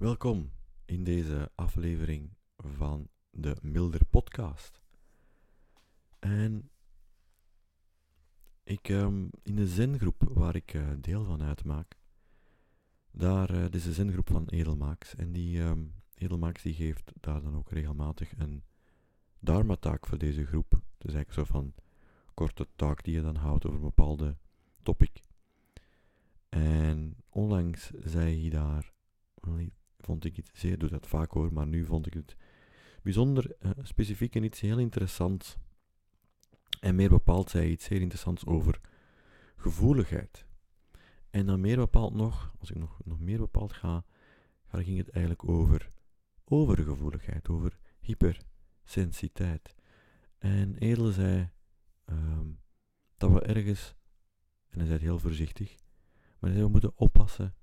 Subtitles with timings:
[0.00, 0.52] Welkom
[0.84, 4.80] in deze aflevering van de Milder Podcast.
[6.18, 6.70] En
[8.62, 11.98] ik, ehm, in de zengroep waar ik eh, deel van uitmaak,
[13.10, 15.14] daar, dit is de zengroep van Edelmaaks.
[15.14, 18.64] En die um, Edelmaaks die geeft daar dan ook regelmatig een
[19.38, 20.70] dharma-taak voor deze groep.
[20.70, 21.74] Het is eigenlijk zo van
[22.34, 24.36] korte taak die je dan houdt over een bepaalde
[24.82, 25.20] topic.
[26.48, 28.92] En onlangs zei hij daar,
[30.00, 32.36] vond ik het zeer, doe dat vaak hoor, maar nu vond ik het
[33.02, 35.56] bijzonder uh, specifiek en iets heel interessants.
[36.80, 38.80] En meer bepaald zei iets zeer interessants over
[39.56, 40.46] gevoeligheid.
[41.30, 44.04] En dan meer bepaald nog, als ik nog, nog meer bepaald ga,
[44.72, 45.90] ging het eigenlijk over
[46.44, 49.74] overgevoeligheid, over hypersensiteit.
[50.38, 51.50] En Edel zei
[52.06, 52.60] um,
[53.16, 53.94] dat we ergens,
[54.68, 55.74] en hij zei het heel voorzichtig,
[56.38, 57.54] maar hij zei we moeten oppassen,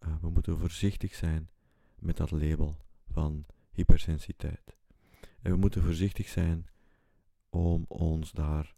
[0.00, 1.48] uh, we moeten voorzichtig zijn
[2.04, 2.76] met dat label
[3.10, 4.76] van hypersensiteit.
[5.42, 6.66] En we moeten voorzichtig zijn
[7.50, 8.74] om ons daar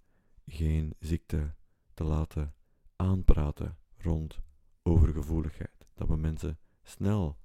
[0.47, 1.55] geen ziekte
[1.95, 2.55] te laten
[2.97, 4.41] aanpraten rond
[4.83, 5.87] overgevoeligheid.
[5.95, 7.39] Dat we mensen snel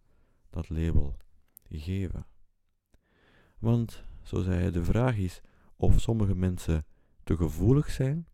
[0.50, 1.18] dat label
[1.70, 2.26] geven.
[3.60, 5.42] Want, zo zei hij, de vraag is
[5.76, 6.86] of sommige mensen
[7.24, 8.28] te gevoelig zijn,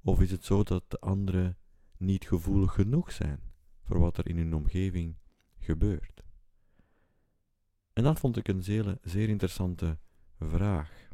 [0.00, 1.58] of is het zo dat de anderen
[1.96, 3.40] niet gevoelig genoeg zijn
[3.82, 5.16] voor wat er in hun omgeving
[5.58, 6.25] gebeurt.
[7.96, 9.98] En dat vond ik een zeer, zeer interessante
[10.38, 11.08] vraag.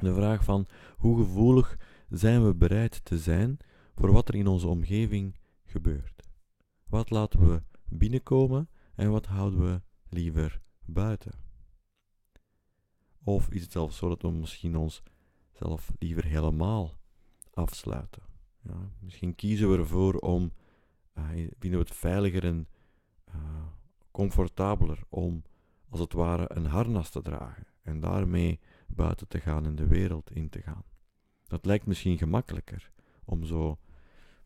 [0.00, 0.66] De vraag van
[0.96, 3.58] hoe gevoelig zijn we bereid te zijn
[3.94, 6.28] voor wat er in onze omgeving gebeurt.
[6.86, 11.32] Wat laten we binnenkomen en wat houden we liever buiten?
[13.24, 16.98] Of is het zelfs zo dat we misschien onszelf liever helemaal
[17.50, 18.22] afsluiten?
[18.62, 20.52] Ja, misschien kiezen we ervoor om,
[21.18, 22.68] uh, vinden we het veiliger en
[23.34, 23.66] uh,
[24.10, 25.42] comfortabeler om
[25.88, 30.30] als het ware een harnas te dragen en daarmee buiten te gaan en de wereld
[30.30, 30.84] in te gaan.
[31.46, 32.90] Dat lijkt misschien gemakkelijker
[33.24, 33.78] om zo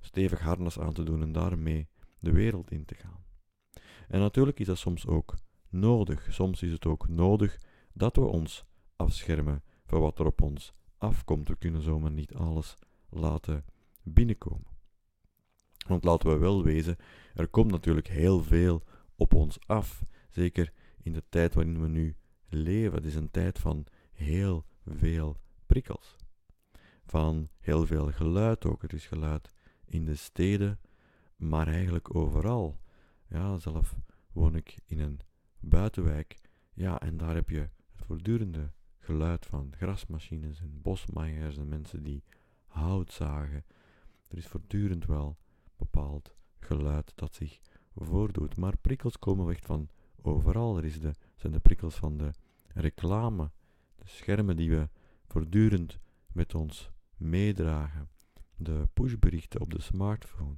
[0.01, 1.89] stevig harnas aan te doen en daarmee
[2.19, 3.25] de wereld in te gaan.
[4.09, 5.35] En natuurlijk is dat soms ook
[5.69, 6.27] nodig.
[6.31, 7.59] Soms is het ook nodig
[7.93, 8.65] dat we ons
[8.97, 11.49] afschermen voor wat er op ons afkomt.
[11.49, 12.77] We kunnen zomaar niet alles
[13.09, 13.65] laten
[14.03, 14.71] binnenkomen.
[15.87, 16.97] Want laten we wel wezen,
[17.35, 18.83] er komt natuurlijk heel veel
[19.17, 20.05] op ons af.
[20.31, 22.17] Zeker in de tijd waarin we nu
[22.49, 22.95] leven.
[22.95, 25.37] Het is een tijd van heel veel
[25.67, 26.17] prikkels.
[27.05, 28.83] Van heel veel geluid ook.
[28.83, 29.53] Er is geluid
[29.85, 30.81] in de steden,
[31.37, 32.81] maar eigenlijk overal.
[33.29, 33.97] Ja, zelf
[34.33, 35.21] woon ik in een
[35.61, 36.39] buitenwijk.
[36.73, 42.23] Ja, en daar heb je het voortdurende geluid van grasmachines en bosmaaiers en mensen die
[42.65, 43.65] hout zagen.
[44.29, 45.37] Er is voortdurend wel
[45.77, 47.61] bepaald geluid dat zich
[47.95, 48.57] voordoet.
[48.57, 49.89] Maar prikkels komen echt van
[50.23, 50.77] overal.
[50.77, 52.31] Er is de, zijn de prikkels van de
[52.75, 53.51] reclame,
[53.97, 54.89] de schermen die we
[55.27, 55.99] voortdurend
[56.33, 58.09] met ons meedragen,
[58.57, 60.57] de pushberichten op de smartphone.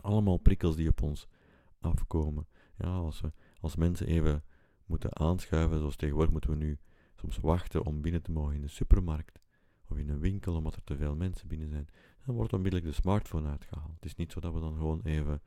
[0.00, 1.28] Allemaal prikkels die op ons
[1.80, 2.46] afkomen.
[2.76, 4.44] Ja, als we als mensen even
[4.86, 6.78] moeten aanschuiven, zoals tegenwoordig moeten we nu
[7.14, 9.40] soms wachten om binnen te mogen in de supermarkt
[9.88, 11.88] of in een winkel omdat er te veel mensen binnen zijn,
[12.26, 13.94] dan wordt onmiddellijk de smartphone uitgehaald.
[13.94, 15.42] Het is niet zo dat we dan gewoon even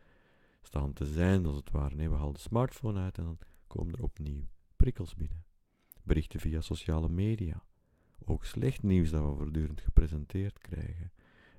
[0.67, 1.95] staan te zijn, als het ware.
[1.95, 5.43] Nee, we halen de smartphone uit en dan komen er opnieuw prikkels binnen.
[6.03, 7.63] Berichten via sociale media.
[8.25, 11.11] Ook slecht nieuws dat we voortdurend gepresenteerd krijgen.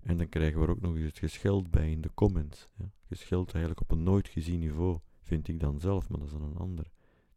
[0.02, 2.68] En dan krijgen we er ook nog eens het gescheld bij in de comments.
[2.76, 2.90] Ja.
[3.06, 6.42] Gescheld eigenlijk op een nooit gezien niveau, vind ik dan zelf, maar dat is dan
[6.42, 6.90] een ander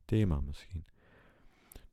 [0.05, 0.85] thema misschien.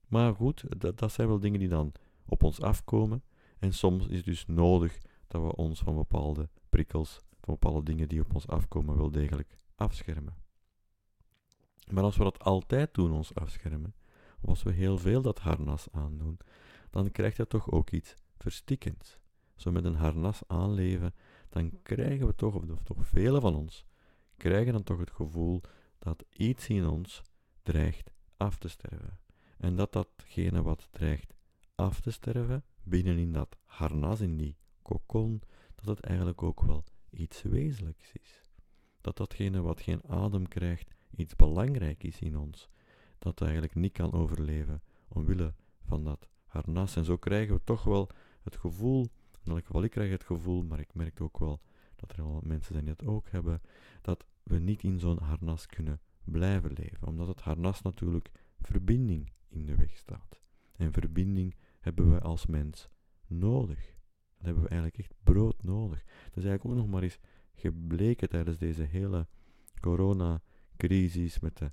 [0.07, 1.93] Maar goed, dat, dat zijn wel dingen die dan
[2.25, 3.23] op ons afkomen.
[3.59, 8.09] En soms is het dus nodig dat we ons van bepaalde prikkels, van bepaalde dingen
[8.09, 10.37] die op ons afkomen, wel degelijk afschermen.
[11.91, 13.95] Maar als we dat altijd doen, ons afschermen,
[14.41, 16.39] of als we heel veel dat harnas aandoen,
[16.91, 19.19] dan krijgt dat toch ook iets verstikkends.
[19.57, 21.15] Zo met een harnas aanleven,
[21.49, 23.85] dan krijgen we toch, of toch velen van ons,
[24.37, 25.61] krijgen dan toch het gevoel
[25.99, 27.23] dat iets in ons
[27.63, 29.19] dreigt af te sterven.
[29.59, 31.35] En dat datgene wat dreigt
[31.75, 35.43] af te sterven, binnenin dat harnas, in die kokon,
[35.75, 38.48] dat het eigenlijk ook wel iets wezenlijks is
[39.01, 42.69] dat datgene wat geen adem krijgt iets belangrijk is in ons,
[43.19, 45.55] dat eigenlijk niet kan overleven omwille
[45.85, 46.97] van dat harnas.
[46.97, 48.09] En zo krijgen we toch wel
[48.43, 49.07] het gevoel,
[49.45, 51.61] in elk geval ik krijg het gevoel, maar ik merk ook wel
[51.97, 53.63] dat er al mensen zijn die het ook hebben,
[54.03, 58.31] dat we niet in zo'n harnas kunnen blijven leven, omdat het harnas natuurlijk
[58.61, 60.41] verbinding in de weg staat.
[60.77, 62.89] En verbinding hebben we als mens
[63.27, 63.97] nodig.
[64.37, 66.05] Dat hebben we eigenlijk echt brood nodig.
[66.05, 67.19] Dat is eigenlijk ook nog maar eens
[67.59, 69.27] gebleken tijdens deze hele
[70.77, 71.73] crisis, met de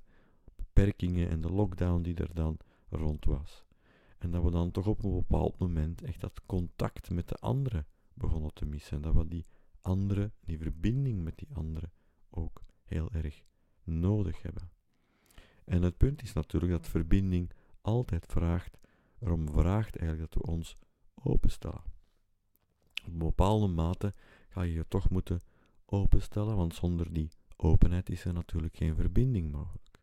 [0.56, 3.64] beperkingen en de lockdown die er dan rond was.
[4.18, 7.86] En dat we dan toch op een bepaald moment echt dat contact met de anderen
[8.14, 8.96] begonnen te missen.
[8.96, 9.46] En dat we die
[9.80, 11.92] andere, die verbinding met die anderen
[12.30, 13.42] ook heel erg
[13.82, 14.70] nodig hebben.
[15.64, 18.78] En het punt is natuurlijk dat verbinding altijd vraagt,
[19.20, 20.76] erom vraagt eigenlijk dat we ons
[21.14, 21.82] openstellen.
[23.06, 24.12] Op bepaalde mate
[24.48, 25.40] ga je je toch moeten
[25.86, 30.00] openstellen, want zonder die openheid is er natuurlijk geen verbinding mogelijk.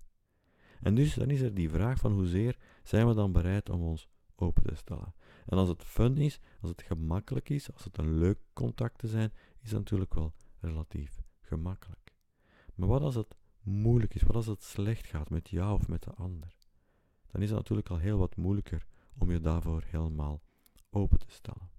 [0.81, 4.09] En dus dan is er die vraag van hoezeer zijn we dan bereid om ons
[4.35, 5.13] open te stellen.
[5.45, 9.07] En als het fun is, als het gemakkelijk is, als het een leuk contact te
[9.07, 12.13] zijn, is het natuurlijk wel relatief gemakkelijk.
[12.75, 16.03] Maar wat als het moeilijk is, wat als het slecht gaat met jou of met
[16.03, 16.55] de ander?
[17.31, 18.85] Dan is het natuurlijk al heel wat moeilijker
[19.17, 20.41] om je daarvoor helemaal
[20.89, 21.72] open te stellen.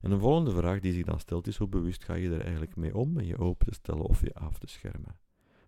[0.00, 2.76] En een volgende vraag die zich dan stelt is: hoe bewust ga je er eigenlijk
[2.76, 5.18] mee om met je open te stellen of je af te schermen?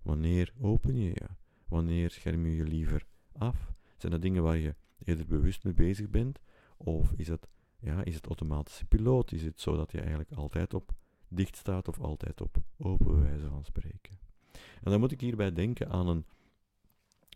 [0.02, 1.28] Wanneer open je je?
[1.68, 3.72] Wanneer scherm je je liever af?
[3.96, 4.74] Zijn dat dingen waar je
[5.04, 6.38] eerder bewust mee bezig bent?
[6.76, 7.48] Of is het,
[7.78, 9.32] ja, is het automatische piloot?
[9.32, 10.92] Is het zo dat je eigenlijk altijd op
[11.28, 14.18] dicht staat of altijd op open wijze van spreken?
[14.52, 16.24] En dan moet ik hierbij denken aan een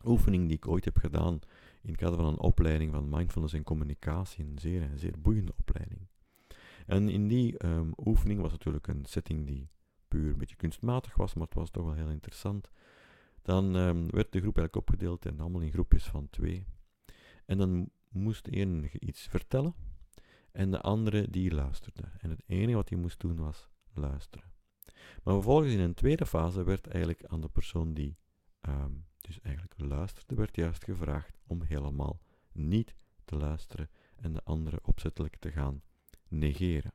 [0.05, 1.41] oefening die ik ooit heb gedaan
[1.83, 5.53] in het kader van een opleiding van mindfulness en communicatie, een zeer, een zeer boeiende
[5.59, 6.01] opleiding.
[6.87, 9.69] En in die um, oefening was natuurlijk een setting die
[10.09, 12.71] puur een beetje kunstmatig was, maar het was toch wel heel interessant.
[13.43, 16.67] Dan um, werd de groep eigenlijk opgedeeld en allemaal in groepjes van twee.
[17.45, 19.75] En dan moest een iets vertellen
[20.53, 22.03] en de andere die luisterde.
[22.19, 24.53] En het enige wat hij moest doen was luisteren.
[25.23, 28.17] Maar vervolgens in een tweede fase werd eigenlijk aan de persoon die
[28.61, 32.21] um, dus eigenlijk luisterde, werd juist gevraagd om helemaal
[32.53, 32.95] niet
[33.25, 35.83] te luisteren en de andere opzettelijk te gaan
[36.29, 36.93] negeren.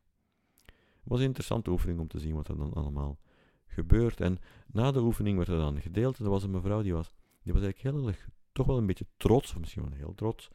[0.65, 3.19] Het was een interessante oefening om te zien wat er dan allemaal
[3.65, 4.21] gebeurt.
[4.21, 6.19] En na de oefening werd er dan gedeeld.
[6.19, 7.13] En er was een mevrouw die was,
[7.43, 10.49] die was eigenlijk heel erg, toch wel een beetje trots, of misschien wel heel trots,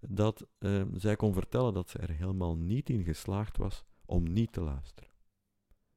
[0.00, 4.52] dat uh, zij kon vertellen dat ze er helemaal niet in geslaagd was om niet
[4.52, 5.10] te luisteren.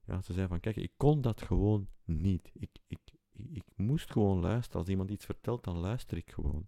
[0.06, 2.52] Ja, ze zei van, kijk, ik kon dat gewoon niet.
[2.54, 3.00] Ik, ik,
[3.32, 4.80] ik moest gewoon luisteren.
[4.80, 6.68] Als iemand iets vertelt, dan luister ik gewoon.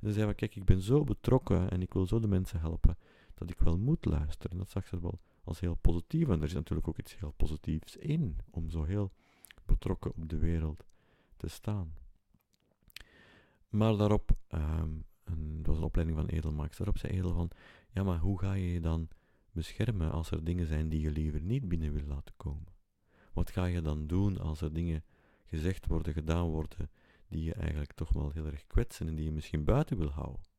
[0.00, 2.96] Ze zei van, kijk, ik ben zo betrokken en ik wil zo de mensen helpen
[3.34, 4.56] dat ik wel moet luisteren.
[4.56, 6.28] Dat zag ze wel als heel positief.
[6.28, 9.12] En er is natuurlijk ook iets heel positiefs in, om zo heel
[9.64, 10.84] betrokken op de wereld
[11.36, 11.94] te staan.
[13.68, 15.04] Maar daarop, um,
[15.56, 17.50] dat was een opleiding van Edelmax, daarop zei Edel van,
[17.90, 19.08] ja, maar hoe ga je je dan
[19.52, 22.72] beschermen als er dingen zijn die je liever niet binnen wil laten komen?
[23.32, 25.04] Wat ga je dan doen als er dingen
[25.44, 26.90] gezegd worden, gedaan worden,
[27.28, 30.53] die je eigenlijk toch wel heel erg kwetsen en die je misschien buiten wil houden?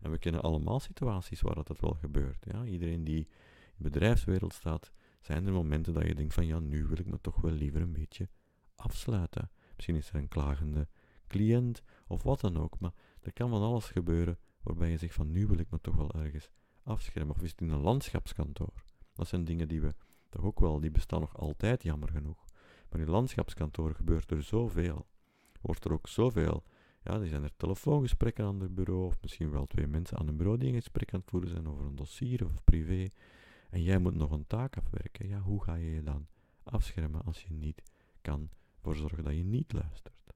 [0.00, 2.46] En we kennen allemaal situaties waar dat, wel gebeurt.
[2.50, 2.64] Ja?
[2.64, 6.86] Iedereen die in de bedrijfswereld staat, zijn er momenten dat je denkt van ja, nu
[6.86, 8.28] wil ik me toch wel liever een beetje
[8.74, 9.50] afsluiten.
[9.74, 10.88] Misschien is er een klagende
[11.26, 15.32] cliënt of wat dan ook, maar er kan van alles gebeuren waarbij je zegt van
[15.32, 16.50] nu wil ik me toch wel ergens
[16.82, 17.34] afschermen.
[17.34, 18.82] Of is het in een landschapskantoor?
[19.12, 19.94] Dat zijn dingen die we
[20.28, 22.44] toch ook wel, die bestaan nog altijd jammer genoeg.
[22.90, 25.06] Maar in landschapskantoor gebeurt er zoveel.
[25.60, 26.64] Wordt er ook zoveel
[27.06, 30.36] ja, er zijn er telefoongesprekken aan het bureau, of misschien wel twee mensen aan een
[30.36, 33.08] bureau die een gesprek aan het voeren zijn over een dossier of privé.
[33.70, 35.28] En jij moet nog een taak afwerken.
[35.28, 36.26] Ja, hoe ga je je dan
[36.62, 37.82] afschermen als je niet
[38.22, 38.50] kan
[38.80, 40.34] voor zorgen dat je niet luistert?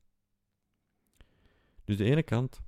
[1.84, 2.60] Dus de ene kant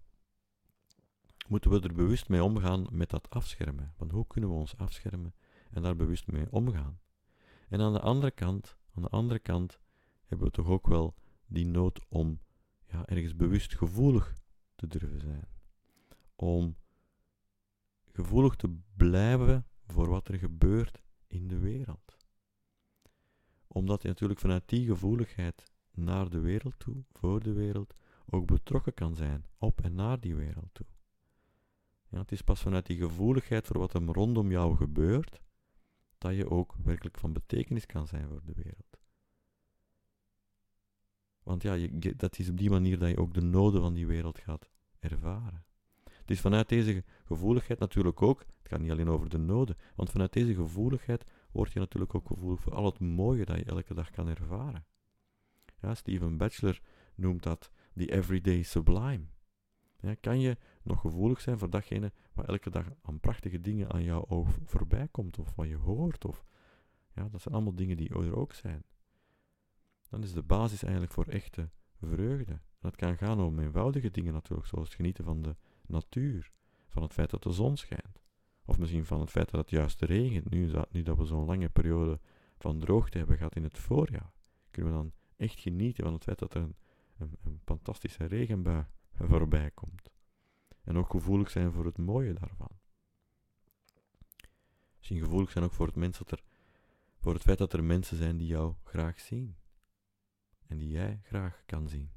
[1.48, 3.94] moeten we er bewust mee omgaan met dat afschermen.
[3.96, 5.34] Want hoe kunnen we ons afschermen
[5.70, 7.00] en daar bewust mee omgaan?
[7.68, 9.80] En aan de andere kant, aan de andere kant
[10.24, 11.14] hebben we toch ook wel
[11.46, 12.40] die nood om
[12.92, 14.34] ja, ergens bewust gevoelig
[14.74, 15.48] te durven zijn.
[16.34, 16.76] Om
[18.12, 22.16] gevoelig te blijven voor wat er gebeurt in de wereld.
[23.66, 27.94] Omdat je natuurlijk vanuit die gevoeligheid naar de wereld toe, voor de wereld,
[28.26, 30.86] ook betrokken kan zijn op en naar die wereld toe.
[32.08, 35.40] Ja, het is pas vanuit die gevoeligheid voor wat er rondom jou gebeurt,
[36.18, 39.01] dat je ook werkelijk van betekenis kan zijn voor de wereld.
[41.42, 44.06] Want ja, je, dat is op die manier dat je ook de noden van die
[44.06, 45.64] wereld gaat ervaren.
[46.04, 50.10] Het is vanuit deze gevoeligheid natuurlijk ook, het gaat niet alleen over de noden, want
[50.10, 53.94] vanuit deze gevoeligheid word je natuurlijk ook gevoelig voor al het mooie dat je elke
[53.94, 54.84] dag kan ervaren.
[55.80, 56.80] Ja, Steven Batchelor
[57.14, 59.24] noemt dat the everyday sublime.
[60.00, 64.02] Ja, kan je nog gevoelig zijn voor datgene wat elke dag aan prachtige dingen aan
[64.02, 66.44] jouw oog voorbij komt, of wat je hoort, of
[67.14, 68.84] ja, dat zijn allemaal dingen die er ook zijn
[70.12, 72.60] dan is de basis eigenlijk voor echte vreugde.
[72.80, 76.50] dat kan gaan om eenvoudige dingen natuurlijk, zoals genieten van de natuur,
[76.88, 78.22] van het feit dat de zon schijnt.
[78.64, 81.68] Of misschien van het feit dat het juist regent, nu, nu dat we zo'n lange
[81.68, 82.20] periode
[82.58, 84.32] van droogte hebben gehad in het voorjaar.
[84.70, 86.76] Kunnen we dan echt genieten van het feit dat er een
[87.22, 90.10] een, een fantastische regenbui voorbij komt.
[90.84, 92.80] En ook gevoelig zijn voor het mooie daarvan.
[94.96, 96.42] Misschien gevoelig zijn ook voor het, mens dat er,
[97.20, 99.56] voor het feit dat er mensen zijn die jou graag zien.
[100.72, 102.10] En die jij graag kan zien.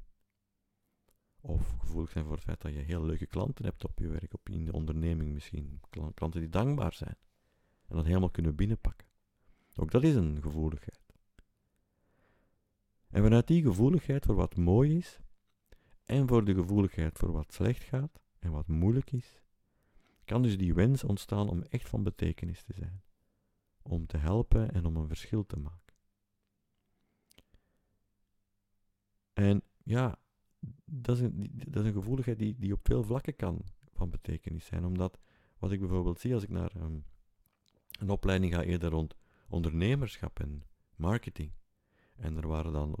[1.40, 4.34] Of gevoelig zijn voor het feit dat je heel leuke klanten hebt op je werk,
[4.34, 5.80] op in de onderneming misschien.
[5.90, 7.16] Klanten die dankbaar zijn.
[7.88, 9.06] En dat helemaal kunnen binnenpakken.
[9.74, 11.00] Ook dat is een gevoeligheid.
[13.08, 15.20] En vanuit die gevoeligheid voor wat mooi is,
[16.04, 19.42] en voor de gevoeligheid voor wat slecht gaat en wat moeilijk is,
[20.24, 23.02] kan dus die wens ontstaan om echt van betekenis te zijn,
[23.82, 25.85] om te helpen en om een verschil te maken.
[29.36, 30.18] En ja,
[30.84, 34.66] dat is een, dat is een gevoeligheid die, die op veel vlakken kan van betekenis
[34.66, 35.18] zijn, omdat
[35.58, 37.04] wat ik bijvoorbeeld zie als ik naar um,
[37.98, 39.16] een opleiding ga eerder rond
[39.48, 40.62] ondernemerschap en
[40.94, 41.52] marketing,
[42.16, 42.94] en er waren dan,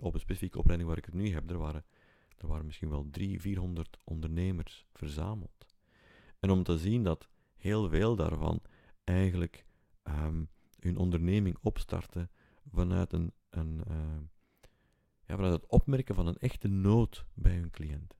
[0.00, 1.84] op een specifieke opleiding waar ik het nu heb, er waren,
[2.38, 5.66] er waren misschien wel 300, 400 ondernemers verzameld.
[6.40, 8.60] En om te zien dat heel veel daarvan
[9.04, 9.64] eigenlijk
[10.04, 12.30] um, hun onderneming opstarten
[12.70, 14.18] vanuit, een, een uh,
[15.32, 18.18] ja, vanuit het opmerken van een echte nood bij hun cliënt.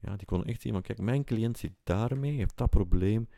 [0.00, 3.28] Ja, die konden echt zien, maar kijk, mijn cliënt zit daarmee, heeft dat probleem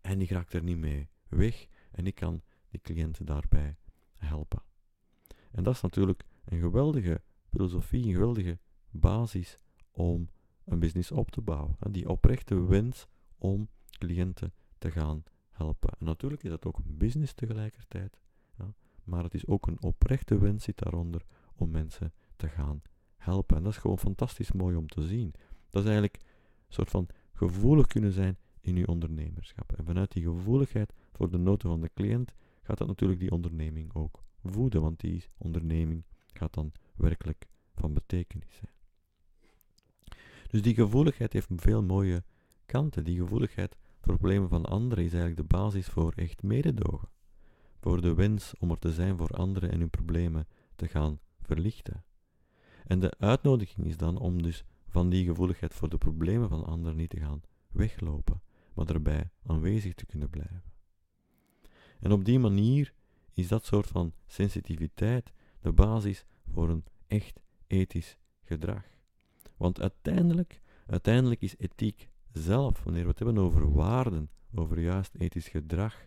[0.00, 3.76] en die raakt er niet mee weg en ik kan die cliënten daarbij
[4.16, 4.62] helpen.
[5.50, 8.58] En dat is natuurlijk een geweldige filosofie, een geweldige
[8.90, 9.58] basis
[9.90, 10.30] om
[10.64, 11.76] een business op te bouwen.
[11.90, 13.06] Die oprechte wens
[13.38, 15.90] om cliënten te gaan helpen.
[15.98, 18.20] En natuurlijk is dat ook een business tegelijkertijd,
[19.04, 21.24] maar het is ook een oprechte wens zit daaronder
[21.54, 22.82] om mensen te gaan
[23.16, 23.56] helpen.
[23.56, 25.34] En dat is gewoon fantastisch mooi om te zien.
[25.70, 29.72] Dat is eigenlijk een soort van gevoelig kunnen zijn in je ondernemerschap.
[29.72, 33.94] En vanuit die gevoeligheid voor de noten van de cliënt gaat dat natuurlijk die onderneming
[33.94, 38.74] ook voeden, want die onderneming gaat dan werkelijk van betekenis zijn.
[40.50, 42.24] Dus die gevoeligheid heeft veel mooie
[42.66, 43.04] kanten.
[43.04, 47.08] Die gevoeligheid voor problemen van anderen is eigenlijk de basis voor echt mededogen.
[47.80, 52.04] Voor de wens om er te zijn voor anderen en hun problemen te gaan verlichten.
[52.86, 56.96] En de uitnodiging is dan om dus van die gevoeligheid voor de problemen van anderen
[56.96, 58.42] niet te gaan weglopen,
[58.74, 60.62] maar erbij aanwezig te kunnen blijven.
[62.00, 62.92] En op die manier
[63.32, 68.84] is dat soort van sensitiviteit de basis voor een echt ethisch gedrag.
[69.56, 75.48] Want uiteindelijk, uiteindelijk is ethiek zelf, wanneer we het hebben over waarden, over juist ethisch
[75.48, 76.06] gedrag,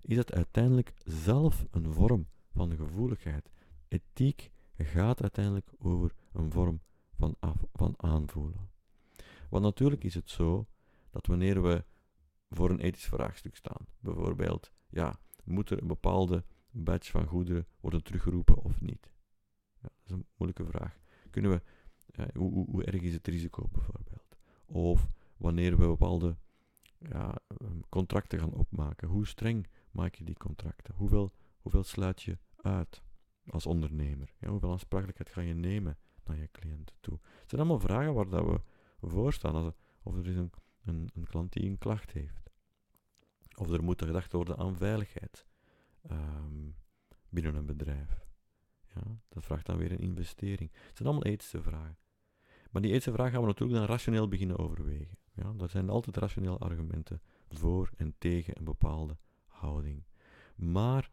[0.00, 3.50] is het uiteindelijk zelf een vorm van gevoeligheid.
[3.88, 6.80] Ethiek gaat uiteindelijk over een vorm
[7.16, 7.36] van,
[7.72, 8.70] van aanvoelen.
[9.48, 10.68] Want natuurlijk is het zo
[11.10, 11.84] dat wanneer we
[12.50, 18.02] voor een ethisch vraagstuk staan, bijvoorbeeld, ja, moet er een bepaalde badge van goederen worden
[18.02, 19.12] teruggeroepen of niet?
[19.74, 20.98] Ja, dat is een moeilijke vraag.
[21.30, 21.62] Kunnen we,
[22.38, 24.36] hoe, hoe, erg is het risico bijvoorbeeld?
[24.66, 26.36] Of wanneer we bepaalde
[26.98, 30.94] ja, ehm, contracten gaan opmaken, hoe streng maak je die contracten?
[30.94, 33.02] Hoeveel, hoeveel sluit je uit
[33.46, 34.34] als ondernemer?
[34.46, 35.98] Hoeveel aansprakelijkheid ga je nemen
[36.30, 37.18] naar je cliënten toe?
[37.22, 38.60] Het zijn allemaal vragen waar dat we
[39.00, 39.54] voor staan.
[39.54, 39.72] Als,
[40.02, 40.50] of er is een,
[40.84, 42.50] een, een klant die een klacht heeft.
[43.56, 45.46] Of er moet gedacht worden aan veiligheid.
[46.02, 46.70] Ehm,
[47.28, 48.26] binnen een bedrijf.
[48.94, 50.70] Ja, dat vraagt dan weer een investering.
[50.72, 51.98] Het zijn allemaal ethische vragen.
[52.70, 55.18] Maar die ethische vragen gaan we natuurlijk dan rationeel beginnen overwegen.
[55.32, 60.04] Ja, zijn altijd rationele argumenten voor en tegen een bepaalde houding.
[60.54, 61.10] Maar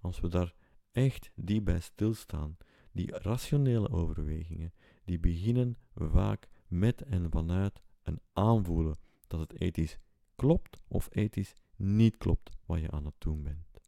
[0.00, 0.54] als we daar
[0.92, 2.56] echt diep bij stilstaan,
[2.94, 4.72] die rationele overwegingen,
[5.04, 8.96] die beginnen vaak met en vanuit een aanvoelen
[9.26, 9.98] dat het ethisch
[10.36, 13.80] klopt of ethisch niet klopt wat je aan het doen bent.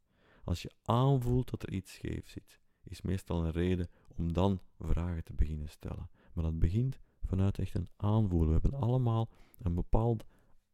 [0.45, 5.25] Als je aanvoelt dat er iets scheef zit, is meestal een reden om dan vragen
[5.25, 6.11] te beginnen stellen.
[6.33, 8.55] Maar dat begint vanuit echt een aanvoelen.
[8.55, 10.25] We hebben allemaal een bepaald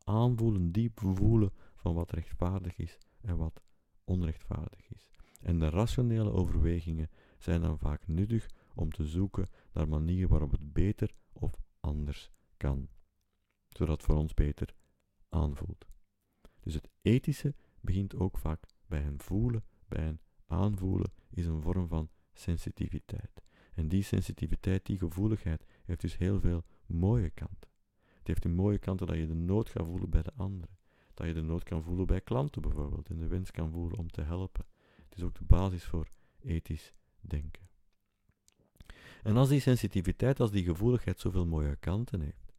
[0.05, 3.63] aanvoelen, diep voelen van wat rechtvaardig is en wat
[4.05, 5.11] onrechtvaardig is.
[5.41, 7.11] En de rationele overwegingen
[7.43, 12.89] zijn dan vaak nuttig om te zoeken naar manieren waarop het beter of anders kan,
[13.69, 14.75] zodat het voor ons beter
[15.29, 15.87] aanvoelt.
[16.61, 21.89] Dus het ethische begint ook vaak bij een voelen, bij een aanvoelen, is een vorm
[21.89, 23.43] van sensitiviteit.
[23.75, 27.71] En die sensitiviteit, die gevoeligheid, heeft dus heel veel mooie kanten.
[28.19, 30.77] Het heeft een mooie kanten dat je de nood gaat voelen bij de anderen.
[31.15, 34.11] Dat je de nood kan voelen bij klanten bijvoorbeeld en de wens kan voelen om
[34.11, 34.67] te helpen.
[35.09, 36.09] Het is ook de basis voor
[36.41, 37.69] ethisch denken.
[39.23, 42.53] En als die sensitiviteit, als die gevoeligheid zoveel mooie kanten heeft,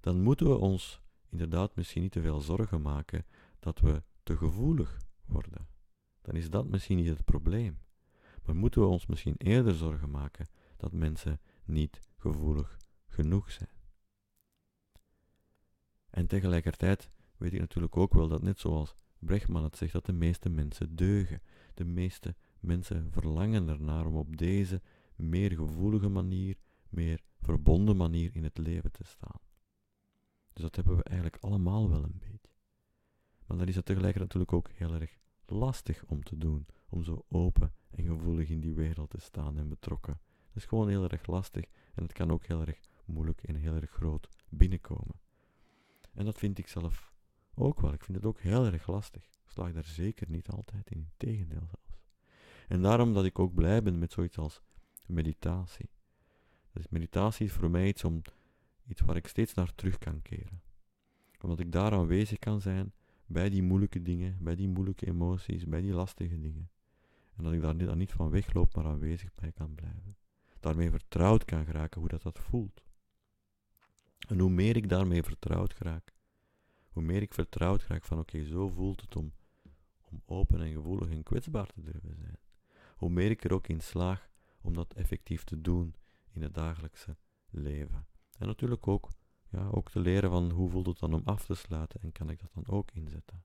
[0.00, 3.24] dan moeten we ons inderdaad misschien niet te veel zorgen maken
[3.60, 5.68] dat we te gevoelig worden.
[6.22, 7.78] Dan is dat misschien niet het probleem.
[8.44, 10.46] Maar moeten we ons misschien eerder zorgen maken
[10.76, 13.70] dat mensen niet gevoelig genoeg zijn.
[16.10, 20.12] En tegelijkertijd weet ik natuurlijk ook wel dat net zoals Brechtman het zegt, dat de
[20.12, 21.42] meeste mensen deugen.
[21.74, 24.82] De meeste mensen verlangen ernaar om op deze
[25.16, 26.56] meer gevoelige manier,
[26.88, 29.40] meer verbonden manier in het leven te staan.
[30.52, 32.50] Dus dat hebben we eigenlijk allemaal wel een beetje.
[33.46, 37.24] Maar dan is het tegelijkertijd natuurlijk ook heel erg lastig om te doen, om zo
[37.28, 40.20] open en gevoelig in die wereld te staan en betrokken.
[40.46, 43.74] Dat is gewoon heel erg lastig en het kan ook heel erg moeilijk en heel
[43.74, 45.20] erg groot binnenkomen.
[46.14, 47.12] En dat vind ik zelf
[47.54, 47.92] ook wel.
[47.92, 49.24] Ik vind het ook heel erg lastig.
[49.24, 51.87] Ik slaag daar zeker niet altijd in, tegendeel zelfs.
[52.68, 54.60] En daarom dat ik ook blij ben met zoiets als
[55.06, 55.88] meditatie.
[56.72, 58.22] Dus meditatie is voor mij iets, om,
[58.86, 60.62] iets waar ik steeds naar terug kan keren.
[61.40, 62.92] Omdat ik daar aanwezig kan zijn
[63.26, 66.70] bij die moeilijke dingen, bij die moeilijke emoties, bij die lastige dingen.
[67.36, 70.16] En dat ik daar niet, niet van wegloop, maar aanwezig bij kan blijven.
[70.60, 72.82] Daarmee vertrouwd kan geraken hoe dat, dat voelt.
[74.28, 76.14] En hoe meer ik daarmee vertrouwd raak,
[76.88, 79.32] hoe meer ik vertrouwd raak van oké, zo voelt het om,
[80.00, 82.38] om open en gevoelig en kwetsbaar te durven zijn.
[82.98, 84.28] Hoe meer ik er ook in slaag
[84.60, 85.94] om dat effectief te doen
[86.30, 87.16] in het dagelijkse
[87.50, 88.06] leven.
[88.38, 89.10] En natuurlijk ook,
[89.48, 92.30] ja, ook te leren van hoe voelt het dan om af te sluiten en kan
[92.30, 93.44] ik dat dan ook inzetten.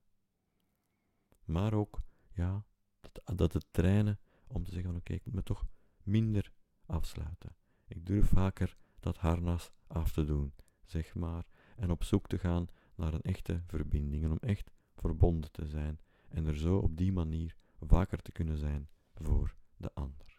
[1.46, 2.66] Maar ook, ja,
[3.00, 5.66] dat, dat het trainen om te zeggen oké, ik moet me toch
[6.04, 6.54] minder
[6.86, 7.56] afsluiten.
[7.86, 11.46] Ik durf vaker dat harnas af te doen, zeg maar,
[11.76, 16.00] en op zoek te gaan naar een echte verbinding en om echt verbonden te zijn
[16.30, 20.33] en er zo op die manier vaker te kunnen zijn voor de ander.